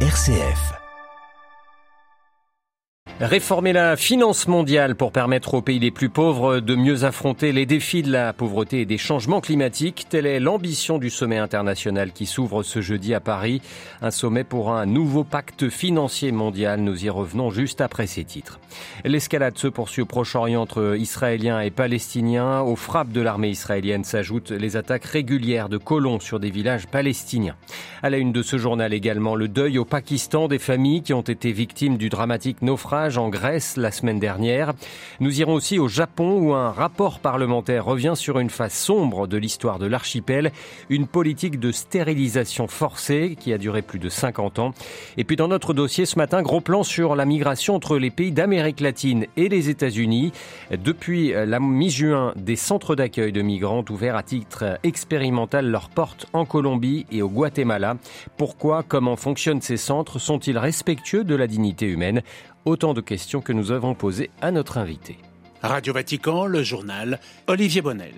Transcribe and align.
RCF. 0.00 0.85
Réformer 3.18 3.72
la 3.72 3.96
finance 3.96 4.46
mondiale 4.46 4.94
pour 4.94 5.10
permettre 5.10 5.54
aux 5.54 5.62
pays 5.62 5.78
les 5.78 5.90
plus 5.90 6.10
pauvres 6.10 6.60
de 6.60 6.74
mieux 6.74 7.04
affronter 7.04 7.50
les 7.50 7.64
défis 7.64 8.02
de 8.02 8.12
la 8.12 8.34
pauvreté 8.34 8.82
et 8.82 8.84
des 8.84 8.98
changements 8.98 9.40
climatiques, 9.40 10.04
telle 10.10 10.26
est 10.26 10.38
l'ambition 10.38 10.98
du 10.98 11.08
sommet 11.08 11.38
international 11.38 12.12
qui 12.12 12.26
s'ouvre 12.26 12.62
ce 12.62 12.82
jeudi 12.82 13.14
à 13.14 13.20
Paris. 13.20 13.62
Un 14.02 14.10
sommet 14.10 14.44
pour 14.44 14.70
un 14.70 14.84
nouveau 14.84 15.24
pacte 15.24 15.70
financier 15.70 16.30
mondial. 16.30 16.80
Nous 16.80 17.06
y 17.06 17.08
revenons 17.08 17.48
juste 17.48 17.80
après 17.80 18.06
ces 18.06 18.24
titres. 18.24 18.60
L'escalade 19.02 19.56
se 19.56 19.68
poursuit 19.68 20.02
au 20.02 20.06
Proche-Orient 20.06 20.60
entre 20.60 20.94
Israéliens 20.98 21.60
et 21.60 21.70
Palestiniens. 21.70 22.60
Aux 22.60 22.76
frappes 22.76 23.12
de 23.12 23.22
l'armée 23.22 23.48
israélienne 23.48 24.04
s'ajoutent 24.04 24.50
les 24.50 24.76
attaques 24.76 25.06
régulières 25.06 25.70
de 25.70 25.78
colons 25.78 26.20
sur 26.20 26.38
des 26.38 26.50
villages 26.50 26.86
palestiniens. 26.86 27.56
À 28.02 28.10
la 28.10 28.18
une 28.18 28.32
de 28.32 28.42
ce 28.42 28.58
journal 28.58 28.92
également, 28.92 29.36
le 29.36 29.48
deuil 29.48 29.78
au 29.78 29.86
Pakistan 29.86 30.48
des 30.48 30.58
familles 30.58 31.00
qui 31.00 31.14
ont 31.14 31.22
été 31.22 31.50
victimes 31.52 31.96
du 31.96 32.10
dramatique 32.10 32.60
naufrage 32.60 33.05
en 33.14 33.28
Grèce 33.28 33.76
la 33.76 33.92
semaine 33.92 34.18
dernière. 34.18 34.72
Nous 35.20 35.40
irons 35.40 35.54
aussi 35.54 35.78
au 35.78 35.86
Japon 35.86 36.38
où 36.40 36.54
un 36.54 36.70
rapport 36.70 37.20
parlementaire 37.20 37.84
revient 37.84 38.14
sur 38.16 38.40
une 38.40 38.50
phase 38.50 38.72
sombre 38.72 39.28
de 39.28 39.36
l'histoire 39.36 39.78
de 39.78 39.86
l'archipel, 39.86 40.50
une 40.90 41.06
politique 41.06 41.60
de 41.60 41.70
stérilisation 41.70 42.66
forcée 42.66 43.36
qui 43.38 43.52
a 43.52 43.58
duré 43.58 43.82
plus 43.82 44.00
de 44.00 44.08
50 44.08 44.58
ans. 44.58 44.74
Et 45.16 45.22
puis 45.22 45.36
dans 45.36 45.46
notre 45.46 45.72
dossier 45.72 46.04
ce 46.04 46.18
matin, 46.18 46.42
gros 46.42 46.60
plan 46.60 46.82
sur 46.82 47.14
la 47.14 47.24
migration 47.24 47.76
entre 47.76 47.96
les 47.96 48.10
pays 48.10 48.32
d'Amérique 48.32 48.80
latine 48.80 49.26
et 49.36 49.48
les 49.48 49.68
États-Unis. 49.68 50.32
Depuis 50.72 51.32
la 51.32 51.60
mi-juin, 51.60 52.32
des 52.34 52.56
centres 52.56 52.96
d'accueil 52.96 53.30
de 53.30 53.42
migrants 53.42 53.84
ouverts 53.88 54.16
à 54.16 54.24
titre 54.24 54.78
expérimental 54.82 55.70
leurs 55.70 55.90
portes 55.90 56.26
en 56.32 56.44
Colombie 56.44 57.06
et 57.12 57.22
au 57.22 57.28
Guatemala. 57.28 57.96
Pourquoi, 58.36 58.82
comment 58.82 59.16
fonctionnent 59.16 59.60
ces 59.60 59.76
centres? 59.76 60.18
Sont-ils 60.18 60.58
respectueux 60.58 61.22
de 61.22 61.34
la 61.34 61.46
dignité 61.46 61.86
humaine? 61.86 62.22
Autant 62.66 62.94
de 62.94 63.00
questions 63.00 63.40
que 63.40 63.52
nous 63.52 63.70
avons 63.70 63.94
posées 63.94 64.28
à 64.40 64.50
notre 64.50 64.76
invité. 64.76 65.18
Radio 65.62 65.92
Vatican, 65.92 66.46
le 66.46 66.64
journal, 66.64 67.20
Olivier 67.46 67.80
Bonnel. 67.80 68.14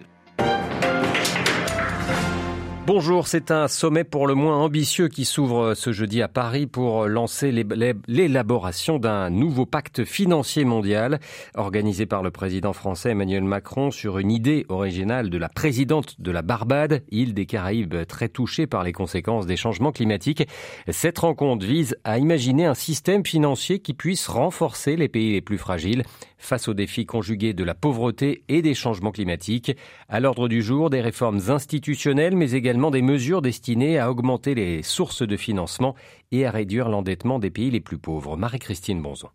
Bonjour, 2.88 3.28
c'est 3.28 3.50
un 3.50 3.68
sommet 3.68 4.02
pour 4.02 4.26
le 4.26 4.34
moins 4.34 4.56
ambitieux 4.56 5.08
qui 5.08 5.26
s'ouvre 5.26 5.74
ce 5.74 5.92
jeudi 5.92 6.22
à 6.22 6.28
Paris 6.28 6.66
pour 6.66 7.06
lancer 7.06 7.52
l'élaboration 7.52 8.98
d'un 8.98 9.28
nouveau 9.28 9.66
pacte 9.66 10.06
financier 10.06 10.64
mondial 10.64 11.20
organisé 11.54 12.06
par 12.06 12.22
le 12.22 12.30
président 12.30 12.72
français 12.72 13.10
Emmanuel 13.10 13.44
Macron 13.44 13.90
sur 13.90 14.16
une 14.16 14.30
idée 14.30 14.64
originale 14.70 15.28
de 15.28 15.36
la 15.36 15.50
présidente 15.50 16.18
de 16.18 16.30
la 16.30 16.40
Barbade, 16.40 17.02
île 17.10 17.34
des 17.34 17.44
Caraïbes 17.44 18.06
très 18.06 18.30
touchée 18.30 18.66
par 18.66 18.84
les 18.84 18.92
conséquences 18.92 19.44
des 19.44 19.58
changements 19.58 19.92
climatiques. 19.92 20.48
Cette 20.88 21.18
rencontre 21.18 21.66
vise 21.66 21.94
à 22.04 22.16
imaginer 22.16 22.64
un 22.64 22.72
système 22.72 23.22
financier 23.22 23.80
qui 23.80 23.92
puisse 23.92 24.28
renforcer 24.28 24.96
les 24.96 25.08
pays 25.08 25.32
les 25.32 25.42
plus 25.42 25.58
fragiles 25.58 26.04
face 26.38 26.68
aux 26.68 26.74
défis 26.74 27.04
conjugués 27.04 27.52
de 27.52 27.64
la 27.64 27.74
pauvreté 27.74 28.44
et 28.48 28.62
des 28.62 28.74
changements 28.74 29.10
climatiques. 29.10 29.76
À 30.08 30.20
l'ordre 30.20 30.48
du 30.48 30.62
jour, 30.62 30.88
des 30.88 31.00
réformes 31.00 31.40
institutionnelles, 31.48 32.36
mais 32.36 32.52
également 32.52 32.77
des 32.78 33.02
mesures 33.02 33.42
destinées 33.42 33.98
à 33.98 34.10
augmenter 34.10 34.54
les 34.54 34.82
sources 34.82 35.22
de 35.22 35.36
financement 35.36 35.94
et 36.30 36.46
à 36.46 36.50
réduire 36.50 36.88
l'endettement 36.88 37.38
des 37.38 37.50
pays 37.50 37.70
les 37.70 37.80
plus 37.80 37.98
pauvres. 37.98 38.36
Marie-Christine 38.36 39.02
Bonzon. 39.02 39.28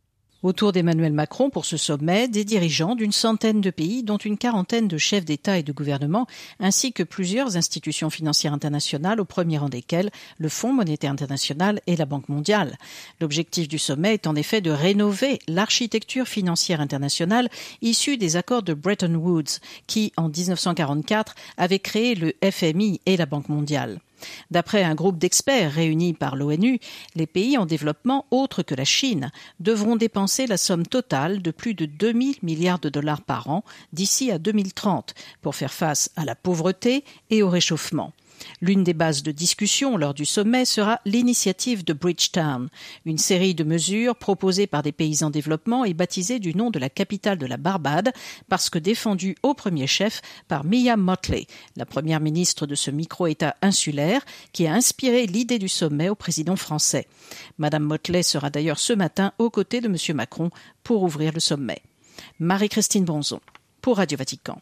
Autour 0.44 0.74
d'Emmanuel 0.74 1.14
Macron 1.14 1.50
pour 1.50 1.64
ce 1.64 1.78
sommet, 1.78 2.28
des 2.28 2.44
dirigeants 2.44 2.96
d'une 2.96 3.14
centaine 3.14 3.62
de 3.62 3.70
pays, 3.70 4.04
dont 4.04 4.18
une 4.18 4.38
quarantaine 4.38 4.90
de 4.90 4.98
chefs 4.98 5.24
d'État 5.24 5.58
et 5.58 5.64
de 5.64 5.72
gouvernement, 5.72 6.28
ainsi 6.60 6.92
que 6.92 7.04
plusieurs 7.04 7.56
institutions 7.56 8.10
financières 8.10 8.52
internationales, 8.52 9.22
au 9.22 9.26
premier 9.26 9.58
rang 9.58 9.70
desquelles 9.70 10.12
le 10.38 10.50
Fonds 10.50 10.74
monétaire 10.74 11.14
international 11.14 11.80
et 11.88 11.96
la 11.96 12.06
Banque 12.06 12.28
mondiale. 12.28 12.78
L'objectif 13.22 13.70
du 13.70 13.80
sommet 13.80 14.16
est 14.16 14.28
en 14.28 14.36
effet 14.36 14.60
de 14.60 14.72
rénover 14.72 15.40
l'architecture 15.48 16.28
financière 16.28 16.82
internationale 16.82 17.48
issue 17.82 18.18
des 18.18 18.36
accords 18.36 18.64
de 18.64 18.74
Bretton 18.74 19.16
Woods, 19.16 19.62
qui, 19.88 20.12
en 20.18 20.28
1944, 20.28 21.36
avaient 21.56 21.80
créé 21.80 22.16
le 22.16 22.34
FMI 22.44 23.00
et 23.06 23.16
la 23.16 23.26
Banque 23.26 23.48
mondiale. 23.48 24.02
D'après 24.52 24.84
un 24.84 24.96
groupe 24.96 25.18
d'experts 25.18 25.72
réunis 25.74 26.14
par 26.14 26.36
l'ONU, 26.36 26.80
les 27.16 27.28
pays 27.28 27.58
en 27.58 27.66
développement 27.66 28.26
autres 28.32 28.64
que 28.64 28.76
la 28.76 28.86
Chine 28.86 29.32
devront 29.60 29.96
dépenser 29.96 30.48
la 30.48 30.58
somme 30.58 30.86
totale 30.86 31.42
de 31.42 31.52
plus 31.52 31.74
de 31.74 31.86
2000 31.86 32.38
milliards 32.44 32.80
de 32.80 32.90
dollars 32.90 33.22
par 33.22 33.50
an 33.50 33.64
d'ici 33.92 34.32
à 34.32 34.40
2030 34.40 35.14
pour 35.42 35.56
faire 35.56 35.74
face 35.74 36.12
à 36.16 36.26
la 36.26 36.36
pauvreté 36.36 37.04
et 37.30 37.44
au 37.44 37.50
réchauffement. 37.50 38.14
L'une 38.62 38.84
des 38.84 38.94
bases 38.94 39.24
de 39.24 39.32
discussion 39.32 39.98
lors 39.98 40.14
du 40.14 40.26
sommet 40.26 40.66
sera 40.66 41.00
l'initiative 41.06 41.84
de 41.84 41.94
Bridgetown, 41.94 42.70
une 43.06 43.18
série 43.18 43.56
de 43.56 43.64
mesures 43.64 44.16
proposées 44.16 44.68
par 44.68 44.84
des 44.84 44.92
pays 44.92 45.24
en 45.24 45.30
développement 45.30 45.86
et 45.86 45.94
baptisées 45.94 46.40
du 46.40 46.56
nom 46.56 46.70
de 46.70 46.80
la 46.80 46.90
capitale 46.90 47.38
de 47.38 47.46
la 47.46 47.58
Barbade 47.58 48.12
parce 48.50 48.70
que 48.70 48.80
défendue 48.80 49.36
au 49.44 49.54
premier 49.54 49.88
chef 49.88 50.22
par 50.48 50.64
Mia 50.64 50.98
Motley, 50.98 51.48
la 51.76 51.86
première 51.86 52.20
ministre 52.20 52.66
de 52.66 52.76
ce 52.76 52.92
micro-État 52.92 53.56
insulaire 53.62 54.26
qui 54.52 54.68
a 54.68 54.74
inspiré 54.74 55.26
l'idée 55.26 55.60
du 55.60 55.70
sommet 55.70 56.10
au 56.10 56.16
président 56.16 56.56
français. 56.56 57.08
Madame 57.58 57.84
Motley 57.84 58.24
sera 58.24 58.50
d'ailleurs 58.50 58.80
ce 58.80 58.94
matin 58.94 59.34
aux 59.38 59.50
côtés 59.50 59.82
de 59.82 59.88
M. 59.88 60.16
Macron 60.16 60.50
pour 60.84 61.04
ouvrir 61.04 61.34
le 61.34 61.40
sommet. 61.40 61.82
Marie-Christine 62.40 63.06
Bonzon 63.06 63.42
pour 63.82 63.98
Radio 63.98 64.18
Vatican. 64.18 64.60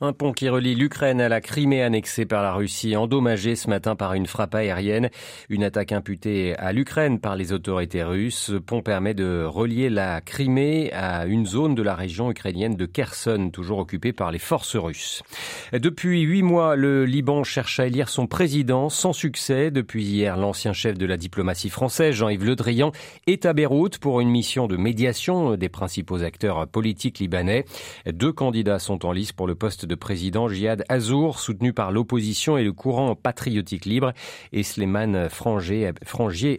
Un 0.00 0.12
pont 0.12 0.32
qui 0.32 0.48
relie 0.48 0.76
l'Ukraine 0.76 1.20
à 1.20 1.28
la 1.28 1.40
Crimée 1.40 1.82
annexée 1.82 2.24
par 2.24 2.40
la 2.40 2.52
Russie, 2.52 2.94
endommagé 2.94 3.56
ce 3.56 3.68
matin 3.68 3.96
par 3.96 4.14
une 4.14 4.26
frappe 4.26 4.54
aérienne. 4.54 5.10
Une 5.48 5.64
attaque 5.64 5.90
imputée 5.90 6.54
à 6.56 6.72
l'Ukraine 6.72 7.18
par 7.18 7.34
les 7.34 7.52
autorités 7.52 8.04
russes. 8.04 8.38
Ce 8.38 8.52
pont 8.52 8.80
permet 8.80 9.14
de 9.14 9.42
relier 9.44 9.90
la 9.90 10.20
Crimée 10.20 10.92
à 10.92 11.26
une 11.26 11.46
zone 11.46 11.74
de 11.74 11.82
la 11.82 11.96
région 11.96 12.30
ukrainienne 12.30 12.76
de 12.76 12.86
Kherson, 12.86 13.50
toujours 13.52 13.80
occupée 13.80 14.12
par 14.12 14.30
les 14.30 14.38
forces 14.38 14.76
russes. 14.76 15.24
Depuis 15.72 16.20
huit 16.20 16.44
mois, 16.44 16.76
le 16.76 17.04
Liban 17.04 17.42
cherche 17.42 17.80
à 17.80 17.88
élire 17.88 18.08
son 18.08 18.28
président 18.28 18.90
sans 18.90 19.12
succès. 19.12 19.72
Depuis 19.72 20.04
hier, 20.04 20.36
l'ancien 20.36 20.72
chef 20.72 20.96
de 20.96 21.06
la 21.06 21.16
diplomatie 21.16 21.70
française, 21.70 22.14
Jean-Yves 22.14 22.44
Le 22.44 22.54
Drian, 22.54 22.92
est 23.26 23.46
à 23.46 23.52
Beyrouth 23.52 23.98
pour 23.98 24.20
une 24.20 24.30
mission 24.30 24.68
de 24.68 24.76
médiation 24.76 25.56
des 25.56 25.68
principaux 25.68 26.22
acteurs 26.22 26.68
politiques 26.68 27.18
libanais. 27.18 27.64
Deux 28.06 28.32
candidats 28.32 28.78
sont 28.78 29.04
en 29.04 29.10
lice 29.10 29.32
pour 29.32 29.48
le 29.48 29.56
poste 29.56 29.87
de 29.88 29.94
président 29.96 30.48
Jihad 30.48 30.84
Azour, 30.88 31.40
soutenu 31.40 31.72
par 31.72 31.90
l'opposition 31.90 32.56
et 32.56 32.62
le 32.62 32.72
courant 32.72 33.16
patriotique 33.16 33.86
libre, 33.86 34.12
et 34.52 34.62
Sleiman 34.62 35.28
Frangier, 35.28 35.90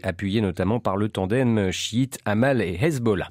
appuyé 0.03 0.41
notamment 0.41 0.81
par 0.81 0.97
le 0.97 1.07
tandem 1.07 1.71
chiite 1.71 2.19
Amal 2.25 2.61
et 2.61 2.77
Hezbollah. 2.81 3.29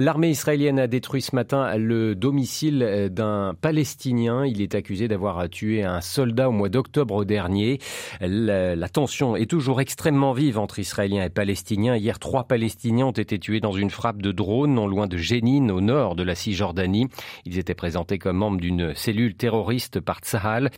L'armée 0.00 0.30
israélienne 0.30 0.78
a 0.78 0.86
détruit 0.86 1.22
ce 1.22 1.34
matin 1.34 1.76
le 1.76 2.14
domicile 2.14 3.08
d'un 3.10 3.54
Palestinien. 3.60 4.46
Il 4.46 4.62
est 4.62 4.76
accusé 4.76 5.08
d'avoir 5.08 5.48
tué 5.48 5.82
un 5.82 6.00
soldat 6.00 6.48
au 6.48 6.52
mois 6.52 6.68
d'octobre 6.68 7.24
dernier. 7.24 7.80
La, 8.20 8.88
tension 8.88 9.34
est 9.34 9.50
toujours 9.50 9.80
extrêmement 9.80 10.32
vive 10.32 10.56
entre 10.56 10.78
Israéliens 10.78 11.24
et 11.24 11.30
Palestiniens. 11.30 11.96
Hier, 11.96 12.20
trois 12.20 12.44
Palestiniens 12.44 13.06
ont 13.06 13.10
été 13.10 13.40
tués 13.40 13.58
dans 13.58 13.72
une 13.72 13.90
frappe 13.90 14.22
de 14.22 14.30
drone 14.30 14.72
non 14.72 14.86
loin 14.86 15.08
de 15.08 15.16
Jénine, 15.16 15.72
au 15.72 15.80
nord 15.80 16.14
de 16.14 16.22
la 16.22 16.36
Cisjordanie. 16.36 17.08
Ils 17.44 17.58
étaient 17.58 17.74
présentés 17.74 18.18
comme 18.18 18.36
membres 18.36 18.60
d'une 18.60 18.94
cellule 18.94 19.34
terroriste 19.34 19.98
par 19.98 20.20
Tsahal. 20.20 20.70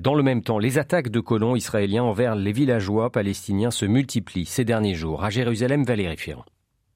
Dans 0.00 0.14
le 0.14 0.22
même 0.22 0.42
temps, 0.42 0.60
les 0.60 0.78
attaques 0.78 1.10
de 1.10 1.18
colons 1.18 1.56
israéliens 1.56 2.04
envers 2.04 2.36
les 2.36 2.52
villageois 2.52 3.10
palestiniens 3.10 3.72
se 3.72 3.86
multiplient 3.86 4.46
ces 4.46 4.64
derniers 4.64 4.94
jours. 4.94 5.24
À 5.24 5.30
Jérusalem, 5.30 5.82
Valérie 5.82 6.16
Ferrand. 6.16 6.44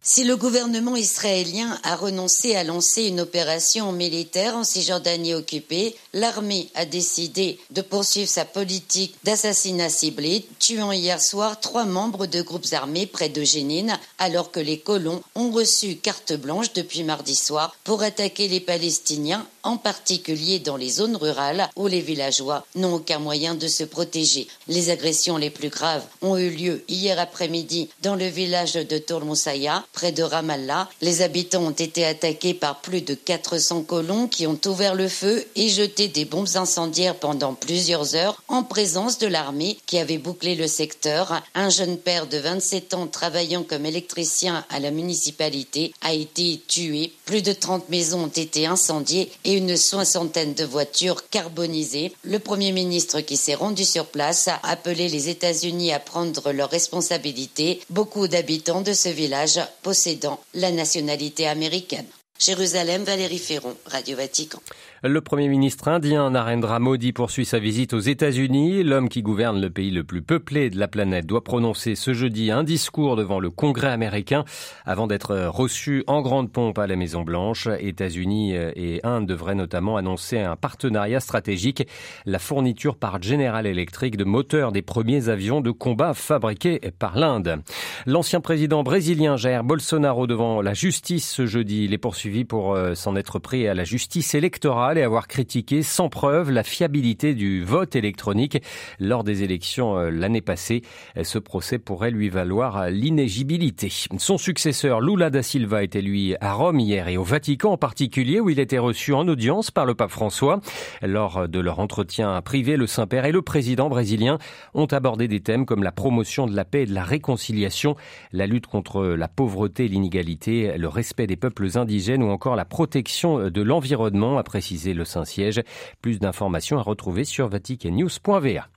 Si 0.04 0.24
le 0.24 0.36
gouvernement 0.36 0.96
israélien 0.96 1.78
a 1.84 1.94
renoncé 1.94 2.56
à 2.56 2.64
lancer 2.64 3.04
une 3.04 3.20
opération 3.20 3.92
militaire 3.92 4.56
en 4.56 4.64
Cisjordanie 4.64 5.32
occupée, 5.32 5.94
l'armée 6.12 6.68
a 6.74 6.84
décidé 6.84 7.60
de 7.70 7.82
poursuivre 7.82 8.28
sa 8.28 8.44
politique 8.44 9.14
d'assassinat 9.22 9.90
ciblé, 9.90 10.44
tuant 10.58 10.90
hier 10.90 11.22
soir 11.22 11.60
trois 11.60 11.84
membres 11.84 12.26
de 12.26 12.42
groupes 12.42 12.72
armés 12.72 13.06
près 13.06 13.28
de 13.28 13.44
Jénine, 13.44 13.96
alors 14.18 14.50
que 14.50 14.58
les 14.58 14.80
colons 14.80 15.22
ont 15.36 15.52
reçu 15.52 15.94
carte 15.94 16.32
blanche 16.32 16.72
depuis 16.72 17.04
mardi 17.04 17.36
soir 17.36 17.72
pour 17.84 18.02
attaquer 18.02 18.48
les 18.48 18.58
Palestiniens, 18.58 19.46
en 19.62 19.76
particulier 19.76 20.58
dans 20.58 20.76
les 20.76 20.90
zones 20.90 21.16
rurales 21.16 21.68
où 21.76 21.86
les 21.86 22.00
villageois 22.00 22.64
n'ont 22.74 22.94
aucun 22.94 23.18
moyen 23.18 23.54
de 23.54 23.68
se 23.68 23.84
protéger. 23.84 24.46
Les 24.68 24.90
agressions 24.90 25.36
les 25.36 25.50
plus 25.50 25.68
graves 25.68 26.04
ont 26.20 26.36
eu 26.36 26.50
lieu 26.50 26.84
hier 26.88 27.18
après-midi 27.18 27.88
dans 28.02 28.16
le 28.16 28.26
village 28.26 28.74
de 28.74 28.98
Tourmoussaya, 28.98 29.84
près 29.92 30.12
de 30.12 30.22
Ramallah. 30.22 30.88
Les 31.00 31.22
habitants 31.22 31.64
ont 31.64 31.70
été 31.70 32.04
attaqués 32.04 32.54
par 32.54 32.80
plus 32.80 33.02
de 33.02 33.14
400 33.14 33.82
colons 33.82 34.28
qui 34.28 34.46
ont 34.46 34.58
ouvert 34.66 34.94
le 34.94 35.08
feu 35.08 35.44
et 35.56 35.68
jeté 35.68 36.08
des 36.08 36.24
bombes 36.24 36.48
incendiaires 36.54 37.16
pendant 37.16 37.54
plusieurs 37.54 38.14
heures 38.14 38.42
en 38.48 38.62
présence 38.62 39.18
de 39.18 39.26
l'armée 39.26 39.78
qui 39.86 39.98
avait 39.98 40.18
bouclé 40.18 40.54
le 40.54 40.66
secteur. 40.66 41.42
Un 41.54 41.70
jeune 41.70 41.98
père 41.98 42.26
de 42.26 42.38
27 42.38 42.94
ans 42.94 43.06
travaillant 43.06 43.62
comme 43.62 43.86
électricien 43.86 44.64
à 44.70 44.80
la 44.80 44.90
municipalité 44.90 45.92
a 46.00 46.12
été 46.12 46.60
tué. 46.66 47.12
Plus 47.24 47.42
de 47.42 47.52
30 47.52 47.88
maisons 47.88 48.24
ont 48.24 48.26
été 48.26 48.66
incendiées 48.66 49.30
et 49.44 49.51
une 49.56 49.76
soixantaine 49.76 50.54
de 50.54 50.64
voitures 50.64 51.28
carbonisées. 51.28 52.12
Le 52.24 52.38
Premier 52.38 52.72
ministre 52.72 53.20
qui 53.20 53.36
s'est 53.36 53.54
rendu 53.54 53.84
sur 53.84 54.06
place 54.06 54.48
a 54.48 54.60
appelé 54.62 55.08
les 55.08 55.28
États-Unis 55.28 55.92
à 55.92 56.00
prendre 56.00 56.52
leurs 56.52 56.70
responsabilités. 56.70 57.80
Beaucoup 57.90 58.28
d'habitants 58.28 58.80
de 58.80 58.92
ce 58.92 59.08
village 59.08 59.60
possédant 59.82 60.40
la 60.54 60.70
nationalité 60.70 61.46
américaine. 61.46 62.06
Jérusalem, 62.38 63.04
Valérie 63.04 63.38
Ferron, 63.38 63.76
Radio 63.86 64.16
Vatican. 64.16 64.60
Le 65.04 65.20
Premier 65.20 65.48
ministre 65.48 65.88
indien 65.88 66.30
Narendra 66.30 66.78
Modi 66.78 67.12
poursuit 67.12 67.44
sa 67.44 67.58
visite 67.58 67.92
aux 67.92 67.98
États-Unis. 67.98 68.84
L'homme 68.84 69.08
qui 69.08 69.22
gouverne 69.22 69.60
le 69.60 69.68
pays 69.68 69.90
le 69.90 70.04
plus 70.04 70.22
peuplé 70.22 70.70
de 70.70 70.78
la 70.78 70.86
planète 70.86 71.26
doit 71.26 71.42
prononcer 71.42 71.96
ce 71.96 72.14
jeudi 72.14 72.52
un 72.52 72.62
discours 72.62 73.16
devant 73.16 73.40
le 73.40 73.50
Congrès 73.50 73.90
américain 73.90 74.44
avant 74.86 75.08
d'être 75.08 75.34
reçu 75.48 76.04
en 76.06 76.22
grande 76.22 76.52
pompe 76.52 76.78
à 76.78 76.86
la 76.86 76.94
Maison-Blanche. 76.94 77.66
États-Unis 77.80 78.54
et 78.54 79.00
Inde 79.02 79.26
devraient 79.26 79.56
notamment 79.56 79.96
annoncer 79.96 80.38
un 80.38 80.54
partenariat 80.54 81.18
stratégique, 81.18 81.84
la 82.24 82.38
fourniture 82.38 82.94
par 82.94 83.20
General 83.20 83.66
Electric 83.66 84.16
de 84.16 84.22
moteurs 84.22 84.70
des 84.70 84.82
premiers 84.82 85.28
avions 85.28 85.60
de 85.60 85.72
combat 85.72 86.14
fabriqués 86.14 86.78
par 87.00 87.18
l'Inde. 87.18 87.60
L'ancien 88.06 88.40
président 88.40 88.84
brésilien 88.84 89.36
Jair 89.36 89.64
Bolsonaro 89.64 90.28
devant 90.28 90.62
la 90.62 90.74
justice 90.74 91.28
ce 91.28 91.44
jeudi. 91.44 91.86
Il 91.86 91.92
est 91.92 91.98
poursuivi 91.98 92.44
pour 92.44 92.76
euh, 92.76 92.94
s'en 92.94 93.16
être 93.16 93.40
pris 93.40 93.66
à 93.66 93.74
la 93.74 93.82
justice 93.82 94.36
électorale 94.36 94.91
et 94.98 95.02
avoir 95.02 95.28
critiqué 95.28 95.82
sans 95.82 96.08
preuve 96.08 96.50
la 96.50 96.62
fiabilité 96.62 97.34
du 97.34 97.64
vote 97.64 97.96
électronique 97.96 98.62
lors 98.98 99.24
des 99.24 99.42
élections 99.42 99.96
euh, 99.96 100.10
l'année 100.10 100.40
passée. 100.40 100.82
Ce 101.22 101.38
procès 101.38 101.78
pourrait 101.78 102.10
lui 102.10 102.28
valoir 102.28 102.88
l'inégibilité. 102.90 103.92
Son 104.18 104.38
successeur 104.38 105.00
Lula 105.00 105.30
da 105.30 105.42
Silva 105.42 105.82
était 105.82 106.02
lui 106.02 106.34
à 106.40 106.52
Rome 106.52 106.80
hier 106.80 107.08
et 107.08 107.16
au 107.16 107.22
Vatican 107.22 107.72
en 107.72 107.76
particulier 107.76 108.40
où 108.40 108.50
il 108.50 108.60
était 108.60 108.78
reçu 108.78 109.12
en 109.12 109.26
audience 109.28 109.70
par 109.70 109.86
le 109.86 109.94
pape 109.94 110.10
François. 110.10 110.60
Lors 111.02 111.48
de 111.48 111.60
leur 111.60 111.78
entretien 111.78 112.40
privé, 112.42 112.76
le 112.76 112.86
Saint-Père 112.86 113.24
et 113.24 113.32
le 113.32 113.42
président 113.42 113.88
brésilien 113.88 114.38
ont 114.74 114.86
abordé 114.86 115.28
des 115.28 115.40
thèmes 115.40 115.66
comme 115.66 115.82
la 115.82 115.92
promotion 115.92 116.46
de 116.46 116.54
la 116.54 116.64
paix 116.64 116.82
et 116.82 116.86
de 116.86 116.94
la 116.94 117.04
réconciliation, 117.04 117.96
la 118.32 118.46
lutte 118.46 118.66
contre 118.66 119.04
la 119.04 119.28
pauvreté 119.28 119.86
et 119.86 119.88
l'inégalité, 119.88 120.76
le 120.76 120.88
respect 120.88 121.26
des 121.26 121.36
peuples 121.36 121.78
indigènes 121.78 122.22
ou 122.22 122.30
encore 122.30 122.56
la 122.56 122.64
protection 122.64 123.50
de 123.50 123.62
l'environnement, 123.62 124.38
a 124.38 124.42
précisé 124.42 124.81
le 124.90 125.04
Saint-Siège. 125.04 125.62
Plus 126.00 126.18
d'informations 126.18 126.78
à 126.78 126.82
retrouver 126.82 127.24
sur 127.24 127.48
vaticannews.va. 127.48 128.68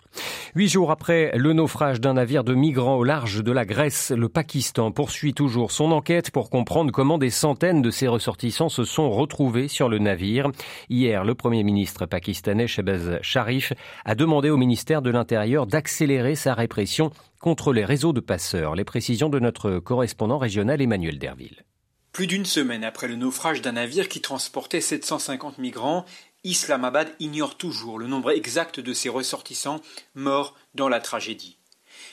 Huit 0.56 0.70
jours 0.70 0.92
après 0.92 1.32
le 1.36 1.54
naufrage 1.54 2.00
d'un 2.00 2.14
navire 2.14 2.44
de 2.44 2.54
migrants 2.54 2.96
au 2.96 3.04
large 3.04 3.44
de 3.44 3.52
la 3.52 3.66
Grèce, 3.66 4.12
le 4.16 4.30
Pakistan 4.30 4.92
poursuit 4.92 5.34
toujours 5.34 5.72
son 5.72 5.92
enquête 5.92 6.32
pour 6.32 6.50
comprendre 6.50 6.92
comment 6.92 7.18
des 7.18 7.30
centaines 7.30 7.82
de 7.82 7.90
ses 7.90 8.08
ressortissants 8.08 8.70
se 8.70 8.86
sont 8.86 9.10
retrouvés 9.10 9.68
sur 9.68 9.90
le 9.90 10.00
navire. 10.00 10.50
Hier, 10.90 11.24
le 11.26 11.36
Premier 11.36 11.64
ministre 11.64 12.06
pakistanais 12.06 12.68
Shehbaz 12.68 13.20
Sharif 13.22 13.74
a 14.06 14.16
demandé 14.16 14.50
au 14.50 14.58
ministère 14.58 15.02
de 15.02 15.10
l'Intérieur 15.10 15.68
d'accélérer 15.68 16.36
sa 16.36 16.54
répression 16.54 17.12
contre 17.42 17.74
les 17.74 17.86
réseaux 17.86 18.14
de 18.14 18.22
passeurs. 18.22 18.76
Les 18.76 18.86
précisions 18.86 19.30
de 19.30 19.40
notre 19.40 19.80
correspondant 19.80 20.38
régional 20.38 20.82
Emmanuel 20.82 21.20
Derville. 21.20 21.66
Plus 22.16 22.28
d'une 22.28 22.46
semaine 22.46 22.86
après 22.86 23.10
le 23.10 23.18
naufrage 23.18 23.62
d'un 23.62 23.74
navire 23.74 24.08
qui 24.08 24.22
transportait 24.22 24.80
750 24.80 25.58
migrants, 25.58 26.06
Islamabad 26.46 27.14
ignore 27.20 27.58
toujours 27.58 28.00
le 28.00 28.08
nombre 28.08 28.32
exact 28.32 28.80
de 28.80 28.94
ses 28.94 29.10
ressortissants 29.10 29.82
morts 30.14 30.56
dans 30.76 30.88
la 30.88 31.02
tragédie. 31.02 31.58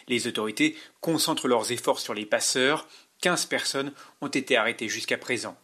Les 0.08 0.26
autorités 0.26 0.76
concentrent 1.00 1.46
leurs 1.46 1.70
efforts 1.70 2.00
sur 2.00 2.14
les 2.14 2.26
passeurs. 2.26 2.88
15 3.20 3.46
personnes 3.46 3.92
ont 4.20 4.26
été 4.26 4.56
arrêtées 4.56 4.88
jusqu'à 4.88 5.18
présent. 5.18 5.56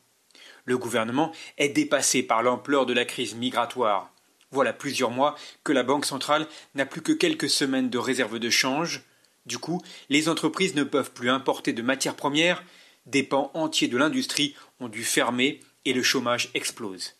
Le 0.67 0.79
gouvernement 0.79 1.33
est 1.57 1.71
dépassé 1.71 2.23
par 2.23 2.45
l'ampleur 2.45 2.87
de 2.87 2.93
la 2.93 3.05
crise 3.05 3.35
migratoire. 3.35 4.13
Voilà 4.53 4.73
plusieurs 4.73 5.11
mois 5.11 5.35
que 5.65 5.73
la 5.73 5.83
Banque 5.83 6.07
centrale 6.07 6.47
n'a 6.77 6.87
plus 6.87 7.03
que 7.03 7.11
quelques 7.11 7.51
semaines 7.51 7.91
de 7.91 7.99
réserve 7.99 8.39
de 8.39 8.51
change. 8.51 9.03
Du 9.47 9.59
coup, 9.59 9.83
les 10.11 10.29
entreprises 10.29 10.77
ne 10.77 10.85
peuvent 10.85 11.11
plus 11.11 11.29
importer 11.29 11.73
de 11.73 11.83
matières 11.83 12.15
premières 12.15 12.63
des 13.09 13.23
pans 13.23 13.51
entiers 13.55 13.89
de 13.89 13.97
l'industrie 13.97 14.55
ont 14.81 14.89
dû 14.89 15.03
fermer 15.03 15.61
et 15.85 15.93
le 15.93 16.03
chômage 16.03 16.51
explose. 16.55 17.15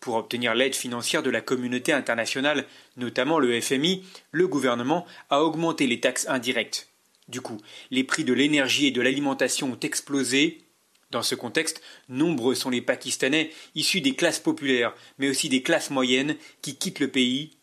Pour 0.00 0.14
obtenir 0.14 0.54
l'aide 0.54 0.74
financière 0.74 1.22
de 1.22 1.30
la 1.30 1.40
communauté 1.40 1.92
internationale, 1.92 2.66
notamment 2.96 3.38
le 3.38 3.60
FMI, 3.60 4.04
le 4.30 4.46
gouvernement 4.46 5.06
a 5.30 5.42
augmenté 5.42 5.86
les 5.86 6.00
taxes 6.00 6.28
indirectes. 6.28 6.88
Du 7.28 7.40
coup, 7.40 7.58
les 7.90 8.04
prix 8.04 8.24
de 8.24 8.34
l'énergie 8.34 8.86
et 8.86 8.90
de 8.90 9.00
l'alimentation 9.00 9.72
ont 9.72 9.80
explosé. 9.80 10.62
Dans 11.10 11.22
ce 11.22 11.34
contexte, 11.34 11.82
nombreux 12.08 12.54
sont 12.54 12.70
les 12.70 12.82
Pakistanais 12.82 13.50
issus 13.74 14.00
des 14.00 14.14
classes 14.14 14.38
populaires, 14.38 14.94
mais 15.18 15.30
aussi 15.30 15.48
des 15.48 15.62
classes 15.62 15.90
moyennes 15.90 16.36
qui 16.62 16.76
quittent 16.76 17.00
le 17.00 17.08
pays. 17.08 17.56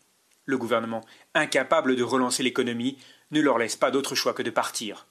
Le 0.44 0.58
gouvernement, 0.58 1.04
incapable 1.34 1.96
de 1.96 2.02
relancer 2.02 2.42
l'économie, 2.42 2.98
ne 3.30 3.40
leur 3.40 3.58
laisse 3.58 3.76
pas 3.76 3.90
d'autre 3.90 4.14
choix 4.14 4.34
que 4.34 4.42
de 4.42 4.50
partir. 4.50 5.06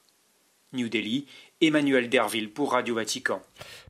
New 0.74 0.90
Delhi, 0.90 1.26
Emmanuel 1.66 2.10
Derville 2.10 2.52
pour 2.52 2.74
Radio 2.74 2.96
Vatican. 2.96 3.42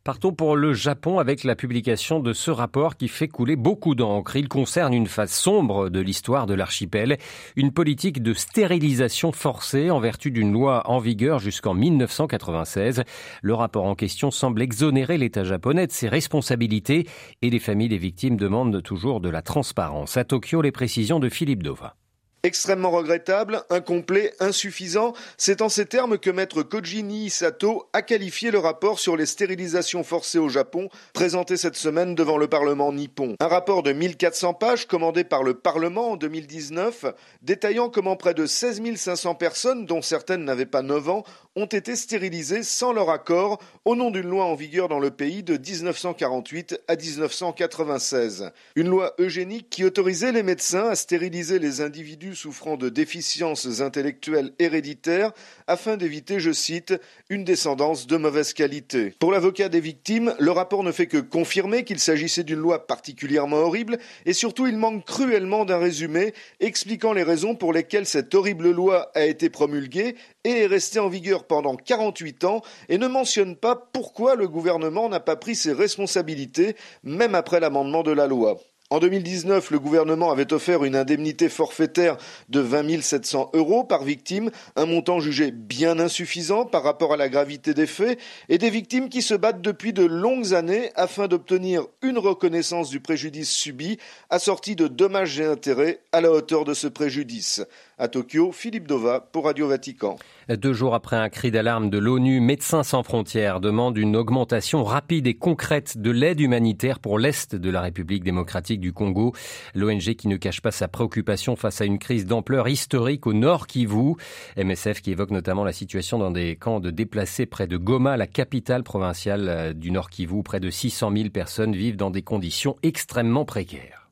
Partons 0.04 0.34
pour 0.34 0.56
le 0.56 0.74
Japon 0.74 1.18
avec 1.18 1.44
la 1.44 1.56
publication 1.56 2.20
de 2.20 2.34
ce 2.34 2.52
rapport 2.52 2.98
qui 2.98 3.08
fait 3.08 3.28
couler 3.28 3.56
beaucoup 3.56 3.96
d'encre. 3.96 4.36
Il 4.36 4.48
concerne 4.48 4.94
une 4.94 5.08
phase 5.08 5.32
sombre 5.32 5.90
de 5.90 6.00
l'histoire 6.00 6.46
de 6.46 6.54
l'archipel, 6.54 7.18
une 7.56 7.72
politique 7.72 8.22
de 8.22 8.34
stérilisation 8.34 9.32
forcée 9.32 9.90
en 9.90 10.00
vertu 10.00 10.30
d'une 10.30 10.52
loi 10.52 10.84
en 10.90 11.00
vigueur 11.00 11.40
jusqu'en 11.40 11.74
1996. 11.74 13.04
Le 13.42 13.54
rapport 13.54 13.86
en 13.86 13.96
question 13.96 14.30
semble 14.30 14.62
exonérer 14.62 15.18
l'État 15.18 15.44
japonais 15.44 15.88
de 15.88 15.92
ses 15.92 16.10
responsabilités 16.10 17.08
et 17.42 17.50
les 17.50 17.60
familles 17.60 17.90
des 17.90 17.98
victimes 17.98 18.38
demandent 18.38 18.84
toujours 18.84 19.20
de 19.20 19.30
la 19.30 19.42
transparence. 19.42 20.18
À 20.18 20.26
Tokyo, 20.26 20.62
les 20.62 20.72
précisions 20.72 21.20
de 21.20 21.30
Philippe 21.30 21.64
Dova. 21.64 21.96
Extrêmement 22.46 22.92
regrettable, 22.92 23.64
incomplet, 23.70 24.34
insuffisant, 24.42 25.14
c'est 25.38 25.62
en 25.62 25.70
ces 25.70 25.86
termes 25.86 26.18
que 26.18 26.30
maître 26.30 26.62
Kojini 26.62 27.30
Sato 27.30 27.88
a 27.94 28.02
qualifié 28.02 28.52
le 28.52 28.60
rapport 28.60 29.00
sur 29.00 29.16
les 29.16 29.26
stérilisations 29.26 30.04
forcées 30.04 30.40
au 30.40 30.50
Japon, 30.50 30.90
présenté 31.14 31.56
cette 31.56 31.78
semaine 31.78 32.16
devant 32.16 32.38
le 32.38 32.50
Parlement 32.50 32.92
nippon. 32.92 33.38
Un 33.40 33.48
rapport 33.48 33.82
de 33.82 33.94
1400 33.94 34.56
pages 34.56 34.88
commandé 34.88 35.24
par 35.24 35.42
le 35.42 35.54
Parlement 35.54 36.12
en 36.12 36.18
2019, 36.18 37.06
détaillant 37.44 37.88
comment 37.88 38.18
près 38.18 38.34
de 38.34 38.46
16 38.46 38.82
500 38.94 39.36
personnes, 39.36 39.86
dont 39.86 40.02
certaines 40.02 40.44
n'avaient 40.44 40.66
pas 40.66 40.82
9 40.82 41.08
ans, 41.08 41.24
ont 41.56 41.66
été 41.66 41.96
stérilisées 41.96 42.64
sans 42.64 42.92
leur 42.92 43.10
accord 43.10 43.60
au 43.86 43.96
nom 43.96 44.12
d'une 44.12 44.28
loi 44.28 44.44
en 44.44 44.56
vigueur 44.56 44.90
dans 44.90 45.00
le 45.00 45.12
pays 45.12 45.44
de 45.44 45.56
1948 45.56 46.82
à 46.90 46.98
1996. 46.98 48.52
Une 48.76 48.90
loi 48.90 49.14
eugénique 49.18 49.70
qui 49.70 49.86
autorisait 49.86 50.34
les 50.34 50.44
médecins 50.44 50.90
à 50.90 50.96
stériliser 50.96 51.60
les 51.60 51.80
individus 51.80 52.33
souffrant 52.36 52.78
de 52.78 52.90
déficiences 52.90 53.82
intellectuelles 53.82 54.54
héréditaires 54.60 55.32
afin 55.68 55.98
d'éviter, 55.98 56.40
je 56.40 56.52
cite, 56.52 56.94
une 57.30 57.44
descendance 57.44 58.08
de 58.08 58.18
mauvaise 58.18 58.54
qualité. 58.54 59.14
Pour 59.20 59.32
l'avocat 59.32 59.70
des 59.70 59.80
victimes, 59.80 60.36
le 60.40 60.52
rapport 60.52 60.84
ne 60.84 60.92
fait 60.92 61.08
que 61.08 61.18
confirmer 61.18 61.84
qu'il 61.84 62.00
s'agissait 62.00 62.44
d'une 62.44 62.60
loi 62.60 62.88
particulièrement 62.88 63.58
horrible 63.58 63.98
et 64.26 64.34
surtout 64.34 64.68
il 64.68 64.78
manque 64.78 65.06
cruellement 65.06 65.66
d'un 65.66 65.78
résumé 65.78 66.34
expliquant 66.60 67.14
les 67.14 67.24
raisons 67.24 67.56
pour 67.56 67.74
lesquelles 67.74 68.06
cette 68.06 68.34
horrible 68.36 68.72
loi 68.72 69.12
a 69.16 69.26
été 69.26 69.50
promulguée 69.50 70.16
et 70.44 70.64
est 70.64 70.68
restée 70.68 71.00
en 71.00 71.10
vigueur 71.10 71.46
pendant 71.46 71.76
48 71.76 72.44
ans 72.44 72.62
et 72.90 72.98
ne 72.98 73.08
mentionne 73.08 73.56
pas 73.56 73.76
pourquoi 73.76 74.36
le 74.36 74.48
gouvernement 74.48 75.10
n'a 75.10 75.20
pas 75.20 75.36
pris 75.36 75.56
ses 75.56 75.74
responsabilités 75.74 76.76
même 77.04 77.36
après 77.36 77.60
l'amendement 77.60 78.04
de 78.04 78.12
la 78.12 78.28
loi. 78.28 78.58
En 78.90 79.00
2019, 79.00 79.72
le 79.72 79.80
gouvernement 79.80 80.30
avait 80.30 80.54
offert 80.54 80.84
une 80.84 80.96
indemnité 80.96 81.50
forfaitaire 81.50 82.18
de 82.50 82.60
20 82.60 83.02
700 83.02 83.52
euros 83.54 83.84
par 83.84 84.04
victime, 84.04 84.52
un 84.76 84.86
montant 84.86 85.20
jugé 85.20 85.52
bien 85.52 86.00
insuffisant 86.00 86.66
par 86.66 86.84
rapport 86.84 87.14
à 87.14 87.18
la 87.18 87.30
gravité 87.30 87.74
des 87.74 87.88
faits, 87.88 88.20
et 88.50 88.58
des 88.58 88.70
victimes 88.70 89.10
qui 89.10 89.22
se 89.22 89.34
battent 89.34 89.62
depuis 89.62 89.94
de 89.94 90.04
longues 90.04 90.54
années 90.54 90.92
afin 90.96 91.28
d'obtenir 91.28 91.88
une 92.02 92.20
reconnaissance 92.20 92.90
du 92.90 93.00
préjudice 93.00 93.50
subi, 93.50 93.98
assortie 94.30 94.76
de 94.76 94.88
dommages 94.88 95.40
et 95.40 95.46
intérêts 95.46 96.02
à 96.12 96.22
la 96.22 96.32
hauteur 96.32 96.66
de 96.66 96.74
ce 96.74 96.88
préjudice. 96.88 97.64
À 98.04 98.10
Tokyo, 98.10 98.52
Philippe 98.52 98.86
Dova 98.86 99.22
pour 99.22 99.46
Radio 99.46 99.70
Vatican. 99.70 100.18
Deux 100.50 100.74
jours 100.74 100.94
après 100.94 101.16
un 101.16 101.30
cri 101.30 101.52
d'alarme 101.52 101.90
de 101.90 101.98
l'ONU, 101.98 102.42
Médecins 102.42 102.84
sans 102.84 103.02
frontières 103.02 103.62
demande 103.62 103.98
une 103.98 104.18
augmentation 104.18 104.84
rapide 104.84 105.26
et 105.26 105.36
concrète 105.36 105.98
de 105.98 106.12
l'aide 106.12 106.42
humanitaire 106.42 107.00
pour 107.00 107.18
l'Est 107.18 107.56
de 107.56 107.70
la 107.70 107.80
République 107.80 108.26
démocratique 108.26 108.82
du 108.82 108.92
Congo. 108.92 109.32
L'ONG 109.74 110.16
qui 110.16 110.28
ne 110.28 110.36
cache 110.36 110.60
pas 110.60 110.72
sa 110.72 110.90
préoccupation 110.90 111.56
face 111.56 111.80
à 111.80 111.86
une 111.86 111.98
crise 111.98 112.26
d'ampleur 112.26 112.68
historique 112.68 113.26
au 113.26 113.32
nord 113.32 113.68
Kivu. 113.68 114.16
MSF 114.58 115.02
qui 115.02 115.12
évoque 115.12 115.32
notamment 115.32 115.64
la 115.64 115.72
situation 115.72 116.20
dans 116.20 116.32
des 116.32 116.58
camps 116.58 116.82
de 116.82 116.92
déplacés 116.92 117.46
près 117.46 117.68
de 117.68 117.78
Goma, 117.78 118.18
la 118.18 118.28
capitale 118.28 118.84
provinciale 118.84 119.48
euh, 119.48 119.72
du 119.72 119.92
nord 119.92 120.10
Kivu. 120.10 120.44
Près 120.44 120.60
de 120.60 120.70
600 120.70 121.10
000 121.16 121.30
personnes 121.30 121.74
vivent 121.74 121.96
dans 121.96 122.12
des 122.12 122.22
conditions 122.22 122.76
extrêmement 122.84 123.46
précaires. 123.46 124.03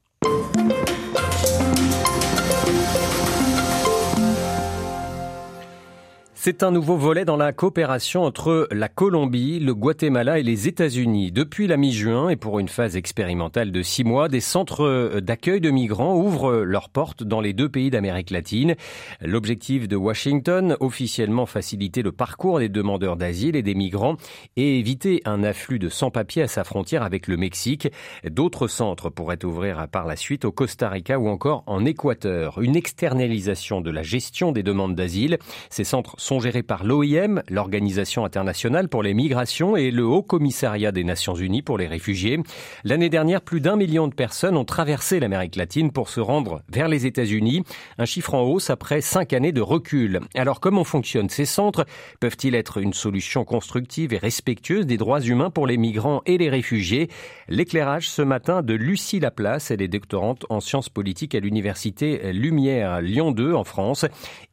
C'est 6.44 6.64
un 6.64 6.72
nouveau 6.72 6.98
volet 6.98 7.24
dans 7.24 7.38
la 7.38 7.54
coopération 7.54 8.24
entre 8.24 8.68
la 8.72 8.88
Colombie, 8.88 9.60
le 9.60 9.76
Guatemala 9.76 10.40
et 10.40 10.44
les 10.44 10.68
États-Unis. 10.68 11.32
Depuis 11.32 11.68
la 11.68 11.78
mi-juin 11.78 12.30
et 12.30 12.36
pour 12.36 12.58
une 12.58 12.68
phase 12.68 12.98
expérimentale 12.98 13.72
de 13.72 13.84
six 13.84 14.04
mois, 14.04 14.28
des 14.28 14.40
centres 14.40 15.20
d'accueil 15.20 15.62
de 15.62 15.70
migrants 15.70 16.16
ouvrent 16.16 16.64
leurs 16.64 16.90
portes 16.90 17.24
dans 17.24 17.42
les 17.42 17.54
deux 17.54 17.70
pays 17.70 17.92
d'Amérique 17.92 18.32
latine. 18.32 18.74
L'objectif 19.22 19.88
de 19.88 19.96
Washington, 19.96 20.78
officiellement 20.80 21.46
faciliter 21.46 22.02
le 22.02 22.12
parcours 22.12 22.58
des 22.58 22.70
demandeurs 22.70 23.18
d'asile 23.18 23.56
et 23.56 23.62
des 23.62 23.76
migrants 23.76 24.18
et 24.58 24.80
éviter 24.80 25.22
un 25.26 25.44
afflux 25.44 25.78
de 25.78 25.90
sans-papiers 25.90 26.42
à 26.42 26.48
sa 26.48 26.64
frontière 26.64 27.04
avec 27.04 27.28
le 27.28 27.38
Mexique. 27.38 27.88
D'autres 28.28 28.68
centres 28.68 29.12
pourraient 29.12 29.46
ouvrir 29.46 29.88
par 29.90 30.08
la 30.08 30.16
suite 30.16 30.44
au 30.46 30.52
Costa 30.52 30.90
Rica 30.90 31.20
ou 31.20 31.28
encore 31.28 31.62
en 31.68 31.86
Équateur. 31.86 32.60
Une 32.60 32.76
externalisation 32.76 33.80
de 33.80 33.92
la 33.92 34.02
gestion 34.02 34.52
des 34.52 34.64
demandes 34.64 34.96
d'asile. 34.96 35.38
Ces 35.70 35.84
centres 35.84 36.16
gérés 36.40 36.64
par 36.64 36.84
l'OIM, 36.86 37.42
l'Organisation 37.50 38.24
internationale 38.24 38.88
pour 38.88 39.04
les 39.04 39.14
migrations, 39.14 39.76
et 39.76 39.92
le 39.92 40.06
Haut 40.06 40.24
Commissariat 40.24 40.92
des 40.92 41.04
Nations 41.04 41.36
Unies 41.36 41.62
pour 41.62 41.78
les 41.78 41.88
réfugiés. 41.88 42.40
L'année 42.84 43.10
dernière, 43.10 43.42
plus 43.42 43.60
d'un 43.60 43.76
million 43.76 44.08
de 44.08 44.14
personnes 44.14 44.56
ont 44.56 44.64
traversé 44.64 45.20
l'Amérique 45.20 45.56
latine 45.56 45.92
pour 45.92 46.10
se 46.10 46.20
rendre 46.20 46.62
vers 46.72 46.88
les 46.88 47.06
États-Unis, 47.06 47.64
un 47.98 48.06
chiffre 48.06 48.34
en 48.34 48.44
hausse 48.44 48.70
après 48.70 49.02
cinq 49.02 49.34
années 49.34 49.52
de 49.52 49.62
recul. 49.62 50.22
Alors 50.36 50.60
comment 50.60 50.84
fonctionnent 50.84 51.30
ces 51.30 51.46
centres? 51.46 51.86
Peuvent-ils 52.20 52.56
être 52.56 52.78
une 52.78 52.94
solution 52.94 53.44
constructive 53.44 54.14
et 54.14 54.18
respectueuse 54.18 54.86
des 54.86 54.98
droits 54.98 55.22
humains 55.22 55.50
pour 55.50 55.68
les 55.68 55.78
migrants 55.78 56.22
et 56.26 56.38
les 56.38 56.50
réfugiés? 56.50 57.10
L'éclairage 57.50 58.10
ce 58.10 58.22
matin 58.22 58.62
de 58.62 58.74
Lucie 58.74 59.20
Laplace, 59.20 59.72
elle 59.72 59.82
est 59.82 59.88
doctorante 59.88 60.46
en 60.50 60.60
sciences 60.62 60.90
politiques 60.90 61.36
à 61.36 61.40
l'université 61.40 62.32
Lumière 62.32 63.02
Lyon 63.02 63.32
2 63.32 63.54
en 63.54 63.64
France 63.64 64.06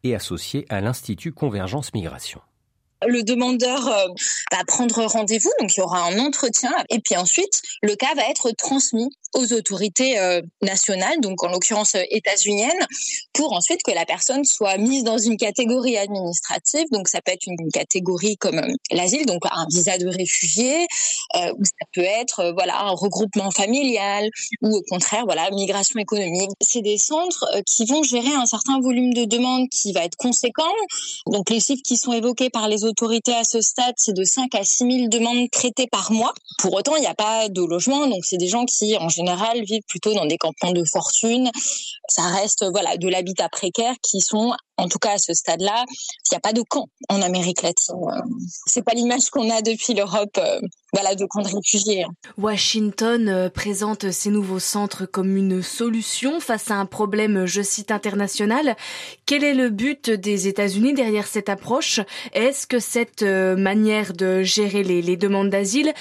et 0.02 0.14
associée 0.14 0.64
à 0.70 0.80
l'Institut 0.80 1.32
Convergence 1.32 1.67
Migration. 1.94 2.40
Le 3.06 3.22
demandeur 3.22 3.86
euh, 3.86 4.06
va 4.50 4.64
prendre 4.64 5.04
rendez-vous, 5.04 5.52
donc 5.60 5.76
il 5.76 5.80
y 5.80 5.82
aura 5.82 6.02
un 6.02 6.18
entretien, 6.18 6.72
et 6.90 6.98
puis 6.98 7.16
ensuite 7.16 7.62
le 7.82 7.94
cas 7.94 8.12
va 8.16 8.22
être 8.28 8.50
transmis 8.52 9.10
aux 9.34 9.52
autorités 9.52 10.18
euh, 10.18 10.40
nationales, 10.62 11.20
donc 11.20 11.42
en 11.42 11.48
l'occurrence 11.48 11.94
euh, 11.94 12.02
états-uniennes, 12.10 12.86
pour 13.32 13.52
ensuite 13.52 13.80
que 13.84 13.92
la 13.92 14.04
personne 14.04 14.44
soit 14.44 14.76
mise 14.78 15.04
dans 15.04 15.18
une 15.18 15.36
catégorie 15.36 15.96
administrative. 15.96 16.86
Donc 16.92 17.08
ça 17.08 17.20
peut 17.20 17.32
être 17.32 17.46
une 17.46 17.70
catégorie 17.70 18.36
comme 18.36 18.60
l'asile, 18.90 19.26
donc 19.26 19.42
un 19.50 19.66
visa 19.70 19.98
de 19.98 20.08
réfugié, 20.08 20.86
ou 21.34 21.64
ça 21.64 21.86
peut 21.94 22.00
être 22.00 22.52
voilà 22.54 22.80
un 22.80 22.90
regroupement 22.90 23.50
familial, 23.50 24.28
ou 24.62 24.76
au 24.76 24.82
contraire 24.90 25.24
voilà 25.24 25.50
migration 25.50 26.00
économique. 26.00 26.50
C'est 26.60 26.82
des 26.82 26.98
centres 26.98 27.46
qui 27.66 27.84
vont 27.84 28.02
gérer 28.02 28.32
un 28.34 28.46
certain 28.46 28.80
volume 28.80 29.12
de 29.14 29.24
demandes 29.24 29.68
qui 29.68 29.92
va 29.92 30.04
être 30.04 30.16
conséquent. 30.16 30.64
Donc 31.26 31.50
les 31.50 31.60
chiffres 31.60 31.82
qui 31.84 31.96
sont 31.96 32.12
évoqués 32.12 32.50
par 32.50 32.68
les 32.68 32.84
autorités 32.84 33.34
à 33.34 33.44
ce 33.44 33.60
stade, 33.60 33.94
c'est 33.96 34.14
de 34.14 34.24
5 34.24 34.54
à 34.54 34.64
6 34.64 34.78
000 34.90 35.08
demandes 35.08 35.50
traitées 35.50 35.86
par 35.86 36.12
mois. 36.12 36.32
Pour 36.58 36.74
autant, 36.74 36.96
il 36.96 37.00
n'y 37.00 37.06
a 37.06 37.14
pas 37.14 37.48
de 37.48 37.62
logement, 37.62 38.06
donc 38.06 38.24
c'est 38.24 38.36
des 38.36 38.48
gens 38.48 38.64
qui, 38.64 38.96
en 38.96 39.08
général, 39.18 39.62
vivent 39.64 39.82
plutôt 39.88 40.14
dans 40.14 40.26
des 40.26 40.38
campements 40.38 40.72
de 40.72 40.84
fortune. 40.84 41.50
Ça 42.08 42.22
reste 42.28 42.64
voilà 42.70 42.96
de 42.96 43.08
l'habitat 43.08 43.48
précaire 43.48 43.94
qui 44.02 44.20
sont 44.20 44.54
en 44.78 44.88
tout 44.88 44.98
cas 44.98 45.14
à 45.14 45.18
ce 45.18 45.34
stade-là, 45.34 45.84
il 45.88 46.28
n'y 46.32 46.36
a 46.36 46.40
pas 46.40 46.52
de 46.52 46.62
camp 46.62 46.88
en 47.08 47.20
Amérique 47.20 47.62
latine. 47.62 47.96
C'est 48.66 48.82
pas 48.82 48.94
l'image 48.94 49.28
qu'on 49.30 49.50
a 49.50 49.60
depuis 49.60 49.92
l'Europe, 49.92 50.38
euh, 50.38 50.60
voilà, 50.92 51.16
de 51.16 51.26
camps 51.26 51.42
de 51.42 51.48
réfugiés. 51.48 52.04
Hein. 52.04 52.10
Washington 52.38 53.28
euh, 53.28 53.50
présente 53.50 54.10
ces 54.12 54.30
nouveaux 54.30 54.60
centres 54.60 55.04
comme 55.04 55.36
une 55.36 55.62
solution 55.62 56.38
face 56.38 56.70
à 56.70 56.74
un 56.74 56.86
problème, 56.86 57.44
je 57.44 57.60
cite, 57.60 57.90
international. 57.90 58.76
Quel 59.26 59.42
est 59.42 59.54
le 59.54 59.68
but 59.70 60.10
des 60.10 60.46
États-Unis 60.46 60.94
derrière 60.94 61.26
cette 61.26 61.48
approche? 61.48 62.00
Est-ce 62.32 62.66
que 62.68 62.78
cette 62.78 63.22
euh, 63.22 63.56
manière 63.56 64.12
de 64.12 64.44
gérer 64.44 64.84
les, 64.84 65.16
demandes 65.16 65.50
d'asile 65.50 65.92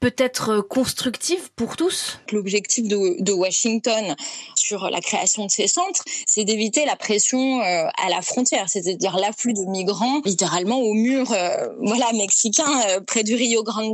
peut 0.00 0.14
être 0.18 0.60
constructive 0.60 1.50
pour 1.56 1.76
tous? 1.76 2.18
L'objectif 2.30 2.86
de, 2.86 3.22
de, 3.22 3.32
Washington 3.32 4.14
sur 4.54 4.90
la 4.90 5.00
création 5.00 5.46
de 5.46 5.50
ces 5.50 5.66
centres, 5.66 6.02
c'est 6.26 6.44
d'éviter 6.44 6.84
la 6.84 6.96
pression 6.96 7.60
à 7.60 8.08
la 8.10 8.20
frontière, 8.26 8.68
c'est-à-dire 8.68 9.16
l'afflux 9.16 9.52
de 9.52 9.64
migrants 9.64 10.20
littéralement 10.24 10.78
au 10.78 10.92
mur 10.92 11.32
euh, 11.32 11.68
voilà 11.80 12.12
mexicain 12.12 12.70
euh, 12.88 13.00
près 13.00 13.22
du 13.22 13.34
Rio 13.34 13.62
Grande 13.62 13.86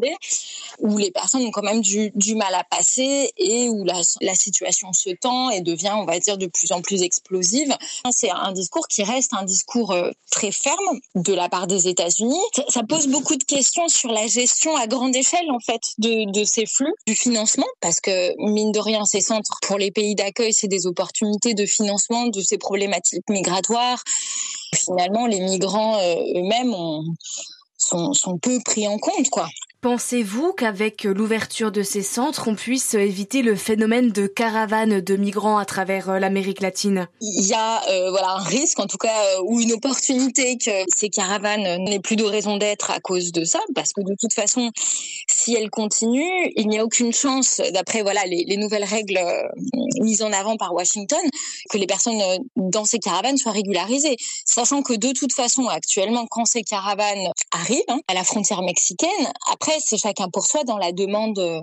où 0.78 0.98
les 0.98 1.10
personnes 1.10 1.44
ont 1.44 1.50
quand 1.50 1.62
même 1.62 1.80
du, 1.80 2.34
mal 2.34 2.54
à 2.54 2.64
passer 2.64 3.30
et 3.36 3.68
où 3.68 3.84
la, 3.84 4.34
situation 4.34 4.92
se 4.92 5.10
tend 5.10 5.50
et 5.50 5.60
devient 5.60 5.92
on 5.94 6.04
va 6.04 6.18
dire 6.18 6.38
de 6.38 6.46
plus 6.46 6.72
en 6.72 6.80
plus 6.80 7.02
explosive. 7.02 7.76
C'est 8.10 8.30
un 8.30 8.52
discours 8.52 8.88
qui 8.88 9.02
reste 9.02 9.34
un 9.34 9.44
discours 9.44 9.92
euh, 9.92 10.10
très 10.30 10.50
ferme 10.50 11.00
de 11.14 11.34
la 11.34 11.48
part 11.48 11.66
des 11.66 11.88
États-Unis. 11.88 12.40
Ça, 12.68 12.82
pose 12.82 13.06
beaucoup 13.08 13.36
de 13.36 13.44
questions 13.44 13.88
sur 13.88 14.10
la 14.10 14.26
gestion 14.26 14.74
à 14.76 14.86
grande 14.86 15.14
échelle 15.14 15.50
en 15.50 15.60
fait 15.60 15.82
de 15.98 16.44
ces 16.44 16.66
flux, 16.66 16.92
du 17.06 17.14
financement 17.14 17.66
parce 17.80 18.00
que 18.00 18.34
mine 18.38 18.72
de 18.72 18.80
rien 18.80 19.04
ces 19.04 19.20
centres 19.20 19.58
pour 19.62 19.78
les 19.78 19.90
pays 19.90 20.14
d'accueil 20.14 20.52
c'est 20.52 20.68
des 20.68 20.86
opportunités 20.86 21.54
de 21.54 21.66
financement 21.66 22.26
de 22.26 22.40
ces 22.40 22.58
problématiques 22.58 23.28
migratoires 23.28 24.02
Finalement, 24.74 25.26
les 25.26 25.40
migrants 25.40 25.98
euh, 25.98 26.14
eux-mêmes 26.36 26.74
sont, 27.76 28.12
sont 28.12 28.38
peu 28.38 28.58
pris 28.64 28.88
en 28.88 28.98
compte, 28.98 29.28
quoi. 29.30 29.48
Pensez-vous 29.82 30.52
qu'avec 30.52 31.02
l'ouverture 31.02 31.72
de 31.72 31.82
ces 31.82 32.02
centres, 32.02 32.46
on 32.46 32.54
puisse 32.54 32.94
éviter 32.94 33.42
le 33.42 33.56
phénomène 33.56 34.12
de 34.12 34.28
caravane 34.28 35.00
de 35.00 35.16
migrants 35.16 35.58
à 35.58 35.64
travers 35.64 36.08
euh, 36.08 36.18
l'Amérique 36.20 36.60
latine? 36.60 37.08
Il 37.20 37.48
y 37.48 37.52
a 37.52 37.82
euh, 37.90 38.10
voilà 38.10 38.36
un 38.36 38.44
risque, 38.44 38.78
en 38.78 38.86
tout 38.86 38.96
cas, 38.96 39.08
euh, 39.08 39.42
ou 39.42 39.60
une 39.60 39.72
opportunité 39.72 40.56
que 40.56 40.70
ces 40.94 41.08
caravanes 41.08 41.82
n'aient 41.82 41.98
plus 41.98 42.14
de 42.14 42.22
raison 42.22 42.58
d'être 42.58 42.92
à 42.92 43.00
cause 43.00 43.32
de 43.32 43.44
ça, 43.44 43.58
parce 43.74 43.92
que 43.92 44.02
de 44.02 44.14
toute 44.20 44.32
façon, 44.32 44.70
si 45.28 45.56
elles 45.56 45.70
continuent, 45.70 46.52
il 46.54 46.68
n'y 46.68 46.78
a 46.78 46.84
aucune 46.84 47.12
chance, 47.12 47.60
d'après 47.72 48.02
voilà 48.02 48.24
les, 48.26 48.44
les, 48.46 48.58
nouvelles 48.58 48.84
règles 48.84 49.18
mises 50.00 50.22
en 50.22 50.32
avant 50.32 50.56
par 50.56 50.72
Washington, 50.74 51.18
que 51.70 51.78
les 51.78 51.88
personnes 51.88 52.22
dans 52.54 52.84
ces 52.84 53.00
caravanes 53.00 53.36
soient 53.36 53.50
régularisées, 53.50 54.16
sachant 54.46 54.82
que 54.82 54.92
de 54.92 55.10
toute 55.10 55.32
façon, 55.32 55.66
actuellement, 55.66 56.28
quand 56.30 56.44
ces 56.44 56.62
caravanes 56.62 57.32
arrivent 57.50 57.82
hein, 57.88 57.98
à 58.06 58.14
la 58.14 58.22
frontière 58.22 58.62
mexicaine, 58.62 59.08
après 59.50 59.71
c'est 59.80 59.96
chacun 59.96 60.28
pour 60.28 60.46
soi 60.46 60.64
dans 60.64 60.78
la 60.78 60.92
demande 60.92 61.38
euh, 61.38 61.60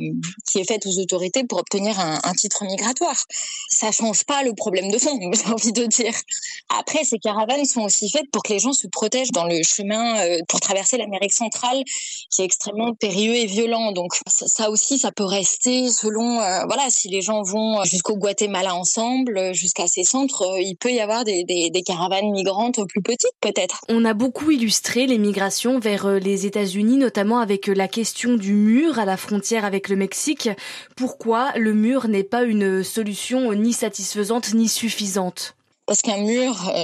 qui 0.48 0.60
est 0.60 0.68
faite 0.68 0.86
aux 0.86 1.00
autorités 1.00 1.44
pour 1.44 1.60
obtenir 1.60 2.00
un, 2.00 2.34
titre 2.34 2.64
migratoire. 2.64 3.26
Ça 3.70 3.92
change 3.92 4.24
pas 4.24 4.44
le 4.44 4.54
problème 4.54 4.90
de 4.92 4.98
fond, 4.98 5.20
j'ai 5.34 5.52
envie 5.52 5.74
de 5.74 5.86
dire. 5.86 6.14
Après, 6.78 7.04
ces 7.04 7.20
caravanes 7.20 7.66
sont 7.66 7.82
aussi 7.82 8.10
faites 8.10 8.30
pour 8.32 8.44
que 8.44 8.54
les 8.54 8.60
gens 8.60 8.74
se 8.74 8.88
protègent 8.88 9.32
dans 9.32 9.46
le 9.46 9.62
chemin 9.64 10.20
euh, 10.20 10.38
pour 10.48 10.60
traverser 10.60 10.98
l'Amérique 10.98 11.34
centrale, 11.34 11.84
qui 12.30 12.42
est 12.42 12.46
extrêmement 12.46 12.94
périlleux 12.94 13.36
et 13.36 13.46
violent. 13.46 13.92
Donc 13.92 14.14
ça 14.28 14.70
aussi, 14.70 14.98
ça 14.98 15.12
peut 15.12 15.26
rester 15.26 15.90
selon, 15.90 16.40
euh, 16.40 16.66
voilà, 16.66 16.90
si 16.90 17.10
les 17.10 17.22
gens 17.22 17.44
vont 17.44 17.84
jusqu'au 17.84 18.16
Guatemala 18.16 18.76
ensemble, 18.76 19.54
jusqu'à 19.54 19.88
ces 19.88 20.04
centres, 20.04 20.58
il 20.60 20.76
peut 20.76 20.92
y 20.92 21.00
avoir 21.00 21.24
des, 21.24 21.44
des 21.44 21.84
caravanes 21.84 22.32
migrantes 22.32 22.80
plus 22.88 23.02
petites 23.02 23.32
peut-être. 23.42 23.82
On 23.90 24.06
a 24.06 24.14
beaucoup 24.14 24.52
illustré 24.52 25.08
les 25.08 25.18
migrations 25.18 25.80
vers 25.80 26.08
les 26.20 26.46
États-Unis, 26.46 26.98
notamment 26.98 27.40
avec 27.40 27.68
la 27.68 27.88
question 27.88 27.99
du 28.38 28.54
mur 28.54 28.98
à 29.00 29.06
la 29.06 29.18
frontière 29.18 29.66
avec 29.66 29.90
le 29.90 29.96
Mexique. 29.96 30.50
Pourquoi 30.96 31.52
le 31.58 31.74
mur 31.74 32.08
n'est 32.08 32.24
pas 32.24 32.44
une 32.44 32.84
solution 32.84 33.54
ni 33.54 33.74
satisfaisante 33.74 34.54
ni 34.54 34.68
suffisante? 34.68 35.56
Parce 35.86 36.04
qu'un 36.04 36.20
mur 36.20 36.70
euh, 36.70 36.84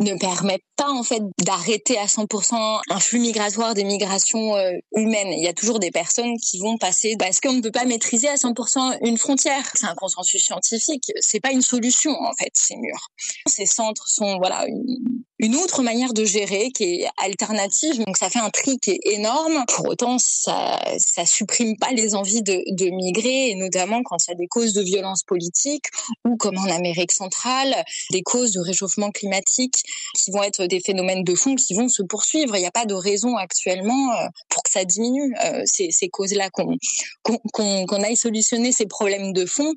ne 0.00 0.18
permet 0.18 0.60
pas 0.76 0.90
en 0.90 1.02
fait 1.02 1.22
d'arrêter 1.38 1.96
à 1.96 2.04
100% 2.04 2.80
un 2.90 3.00
flux 3.00 3.18
migratoire 3.18 3.72
des 3.72 3.84
migrations 3.84 4.54
euh, 4.54 4.72
humaines. 4.94 5.32
Il 5.32 5.42
y 5.42 5.48
a 5.48 5.54
toujours 5.54 5.78
des 5.78 5.90
personnes 5.90 6.36
qui 6.36 6.58
vont 6.58 6.76
passer 6.76 7.16
parce 7.18 7.40
qu'on 7.40 7.54
ne 7.54 7.62
peut 7.62 7.70
pas 7.70 7.86
maîtriser 7.86 8.28
à 8.28 8.34
100% 8.34 8.98
une 9.00 9.16
frontière. 9.16 9.64
C'est 9.74 9.86
un 9.86 9.94
consensus 9.94 10.42
scientifique. 10.42 11.10
C'est 11.20 11.40
pas 11.40 11.52
une 11.52 11.62
solution 11.62 12.12
en 12.20 12.34
fait 12.38 12.50
ces 12.52 12.76
murs. 12.76 13.08
Ces 13.48 13.64
centres 13.64 14.08
sont 14.08 14.36
voilà 14.36 14.66
une, 14.66 15.22
une 15.44 15.56
autre 15.56 15.82
manière 15.82 16.14
de 16.14 16.24
gérer 16.24 16.70
qui 16.70 16.84
est 16.84 17.08
alternative. 17.18 18.02
Donc 18.02 18.16
ça 18.16 18.30
fait 18.30 18.38
un 18.38 18.48
tri 18.48 18.78
qui 18.78 18.92
est 18.92 19.00
énorme. 19.12 19.64
Pour 19.68 19.86
autant, 19.88 20.16
ça 20.18 20.78
supprime 21.26 21.76
pas 21.76 21.90
les 21.90 22.14
envies 22.14 22.42
de, 22.42 22.90
migrer, 22.90 23.50
et 23.50 23.54
notamment 23.54 24.02
quand 24.02 24.16
il 24.26 24.30
y 24.30 24.32
a 24.32 24.36
des 24.36 24.46
causes 24.46 24.72
de 24.72 24.80
violence 24.80 25.22
politique 25.22 25.84
ou 26.24 26.36
comme 26.36 26.56
en 26.56 26.70
Amérique 26.70 27.12
centrale, 27.12 27.74
des 28.10 28.22
causes 28.22 28.52
de 28.52 28.60
réchauffement 28.60 29.10
climatique 29.10 29.82
qui 30.14 30.30
vont 30.30 30.42
être 30.42 30.64
des 30.64 30.80
phénomènes 30.80 31.24
de 31.24 31.34
fond 31.34 31.54
qui 31.56 31.74
vont 31.74 31.88
se 31.88 32.02
poursuivre. 32.02 32.56
Il 32.56 32.60
n'y 32.60 32.66
a 32.66 32.70
pas 32.70 32.86
de 32.86 32.94
raison 32.94 33.36
actuellement 33.36 34.12
euh, 34.12 34.26
pour 34.48 34.62
que 34.62 34.70
ça 34.70 34.84
diminue 34.84 35.34
euh, 35.44 35.62
ces, 35.66 35.90
ces 35.90 36.08
causes-là, 36.08 36.48
qu'on 36.50 38.02
aille 38.02 38.16
solutionner 38.16 38.72
ces 38.72 38.86
problèmes 38.86 39.34
de 39.34 39.44
fond 39.44 39.74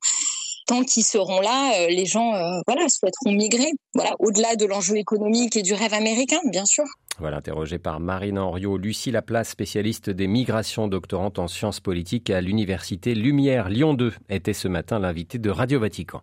tant 0.67 0.83
qu'ils 0.83 1.03
seront 1.03 1.41
là, 1.41 1.71
euh, 1.79 1.87
les 1.87 2.05
gens 2.05 2.35
euh, 2.35 2.59
voilà, 2.67 2.87
souhaiteront 2.89 3.31
migrer, 3.31 3.71
voilà, 3.95 4.13
au-delà 4.19 4.55
de 4.55 4.65
l'enjeu 4.65 4.97
économique 4.97 5.55
et 5.55 5.63
du 5.63 5.73
rêve 5.73 5.93
américain, 5.93 6.39
bien 6.51 6.65
sûr. 6.65 6.83
Voilà, 7.19 7.37
interrogé 7.37 7.79
par 7.79 7.99
Marine 7.99 8.37
Henriot, 8.37 8.77
Lucie 8.77 9.09
Laplace, 9.09 9.49
spécialiste 9.49 10.11
des 10.11 10.27
migrations, 10.27 10.87
doctorante 10.87 11.39
en 11.39 11.47
sciences 11.47 11.79
politiques 11.79 12.29
à 12.29 12.41
l'université 12.41 13.15
Lumière 13.15 13.69
Lyon 13.69 13.95
2, 13.95 14.13
était 14.29 14.53
ce 14.53 14.67
matin 14.67 14.99
l'invité 14.99 15.39
de 15.39 15.49
Radio 15.49 15.79
Vatican. 15.79 16.21